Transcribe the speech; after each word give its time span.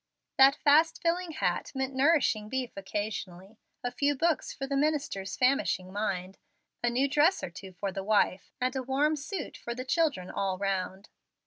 That 0.37 0.55
fast 0.55 0.99
filling 0.99 1.33
hat 1.33 1.71
meant 1.75 1.93
nourishing 1.93 2.49
beef 2.49 2.71
occasionally, 2.75 3.59
a 3.83 3.91
few 3.91 4.15
books 4.15 4.51
for 4.51 4.65
the 4.65 4.75
minister's 4.75 5.35
famishing 5.37 5.93
mind, 5.93 6.39
a 6.83 6.89
new 6.89 7.07
dress 7.07 7.43
or 7.43 7.51
two 7.51 7.73
for 7.73 7.91
the 7.91 8.03
wife, 8.03 8.51
and 8.59 8.75
a 8.75 8.81
warm 8.81 9.15
suit 9.15 9.55
for 9.55 9.75
the 9.75 9.85
children 9.85 10.31
all 10.31 10.57
round. 10.57 11.09